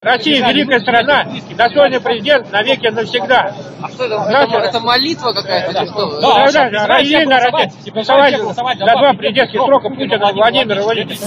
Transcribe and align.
Россия 0.00 0.46
великая 0.46 0.78
страна, 0.78 1.26
достойный 1.56 2.00
президент 2.00 2.52
навеки 2.52 2.86
навсегда. 2.86 3.52
А 3.82 3.88
что 3.88 4.04
это? 4.04 4.22
Здравствуйте. 4.26 4.68
Это, 4.68 4.68
это 4.68 4.78
молитва 4.86 5.32
какая-то? 5.32 5.72
или 5.72 5.86
что? 5.90 6.20
Да, 6.20 6.46
да, 6.52 6.70
да, 6.70 6.86
Россия 6.86 7.26
на 7.26 7.40
России. 7.40 7.90
Голосовать 7.90 8.78
за 8.78 8.86
два 8.86 9.12
президентских 9.14 9.60
срока 9.60 9.88
Путина 9.88 10.32
Владимира 10.32 10.82
Владимировича. 10.84 11.26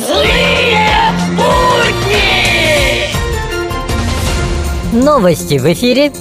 Новости 4.93 5.55
в 5.55 5.65
эфире. 5.73 6.13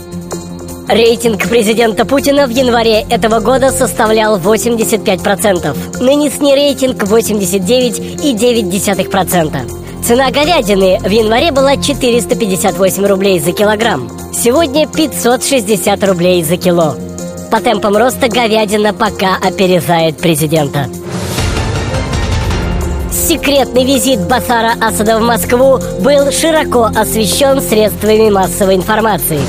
Рейтинг 0.89 1.49
президента 1.49 2.05
Путина 2.05 2.49
в 2.49 2.51
январе 2.51 3.03
этого 3.09 3.39
года 3.39 3.71
составлял 3.71 4.41
85%. 4.41 6.03
Нынешний 6.03 6.57
рейтинг 6.57 7.05
89,9%. 7.05 9.81
Цена 10.05 10.31
говядины 10.31 10.99
в 11.01 11.09
январе 11.09 11.53
была 11.53 11.77
458 11.77 13.07
рублей 13.07 13.39
за 13.39 13.53
килограмм. 13.53 14.11
Сегодня 14.33 14.87
560 14.89 16.05
рублей 16.05 16.43
за 16.43 16.57
кило. 16.57 16.97
По 17.51 17.61
темпам 17.61 17.97
роста 17.97 18.29
говядина 18.29 18.93
пока 18.93 19.37
опережает 19.37 20.17
президента. 20.17 20.89
Секретный 23.13 23.85
визит 23.85 24.21
Басара 24.21 24.73
Асада 24.81 25.19
в 25.19 25.23
Москву 25.23 25.79
был 26.01 26.33
широко 26.33 26.85
освещен 26.85 27.61
средствами 27.61 28.31
массовой 28.31 28.77
информации. 28.77 29.41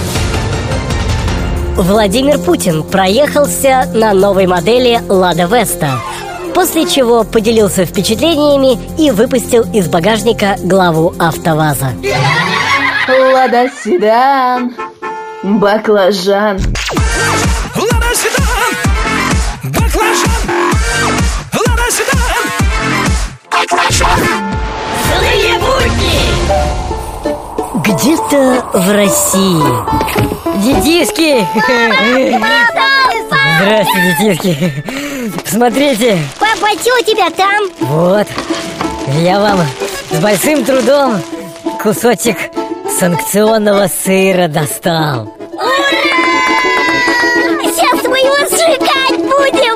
Владимир 1.76 2.38
Путин 2.38 2.84
проехался 2.84 3.90
на 3.94 4.14
новой 4.14 4.46
модели 4.46 5.02
«Лада 5.08 5.46
Веста», 5.46 6.00
после 6.54 6.86
чего 6.86 7.24
поделился 7.24 7.86
впечатлениями 7.86 8.78
и 9.00 9.12
выпустил 9.12 9.64
из 9.74 9.88
багажника 9.88 10.56
главу 10.64 11.14
АвтоВАЗа. 11.20 11.94
Лада 13.08 13.70
седан, 13.84 14.74
баклажан. 15.44 16.60
Лада 17.76 18.16
седан, 18.16 18.76
баклажан, 19.64 20.32
Лада 21.54 21.88
седан, 21.92 22.46
Где-то 27.84 28.66
в 28.74 28.92
России. 28.92 30.12
Детишки! 30.64 31.48
Здравствуйте, 33.60 34.16
детишки! 34.20 34.84
Смотрите, 35.46 36.18
Папа, 36.62 36.80
что 36.80 36.92
у 37.00 37.04
тебя 37.04 37.30
там? 37.32 37.70
вот, 37.80 38.28
я 39.20 39.40
вам 39.40 39.60
с 40.12 40.22
большим 40.22 40.64
трудом 40.64 41.20
кусочек 41.82 42.38
санкционного 43.00 43.88
сыра 43.88 44.48
достал. 44.48 45.34
Сейчас 47.64 48.04
мы 48.08 48.20
его 48.20 48.48
сжигать 48.48 49.18
будем! 49.18 49.76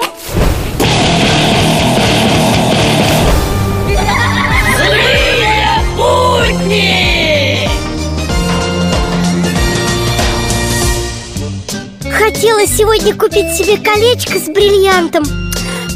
Хотела 12.11 12.67
сегодня 12.67 13.15
купить 13.15 13.55
себе 13.55 13.77
колечко 13.77 14.37
с 14.37 14.43
бриллиантом 14.43 15.44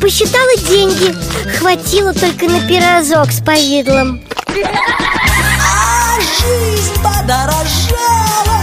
Посчитала 0.02 0.56
деньги 0.68 1.14
Хватило 1.58 2.14
только 2.14 2.46
на 2.46 2.62
пирожок 2.68 3.32
с 3.32 3.42
повидлом 3.42 4.22
А 4.48 6.20
жизнь 6.20 6.94
подорожала, 6.96 8.58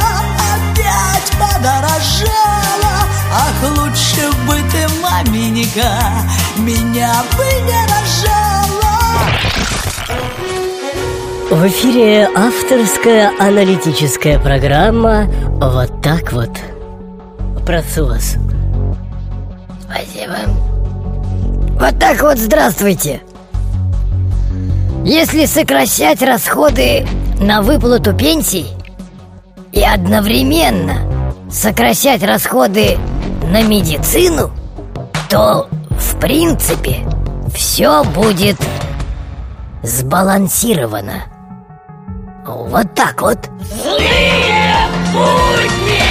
опять 0.54 1.30
подорожала 1.32 3.06
Ах, 3.32 3.76
лучше 3.76 4.30
бы 4.46 4.56
ты, 4.70 4.88
маменька, 5.02 5.90
меня 6.56 7.22
бы 7.36 7.44
не 7.66 7.80
рожала 7.92 8.66
В 11.50 11.68
эфире 11.68 12.30
авторская 12.34 13.32
аналитическая 13.38 14.38
программа 14.38 15.26
«Вот 15.60 16.02
так 16.02 16.32
вот». 16.32 16.50
Прошу 17.66 18.06
вас. 18.06 18.36
Спасибо. 19.82 20.55
Так 21.98 22.22
вот, 22.22 22.38
здравствуйте. 22.38 23.22
Если 25.04 25.46
сокращать 25.46 26.22
расходы 26.22 27.06
на 27.40 27.62
выплату 27.62 28.12
пенсий 28.12 28.66
и 29.72 29.82
одновременно 29.82 30.96
сокращать 31.50 32.22
расходы 32.22 32.98
на 33.50 33.62
медицину, 33.62 34.50
то, 35.28 35.68
в 35.90 36.20
принципе, 36.20 37.06
все 37.54 38.04
будет 38.04 38.56
сбалансировано. 39.82 41.24
Вот 42.44 42.94
так 42.94 43.22
вот. 43.22 43.38
Злые 43.82 44.88
будни! 45.12 46.05